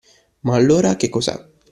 Ma 0.39 0.55
allora, 0.55 0.95
che 0.95 1.09
cos’è? 1.09 1.47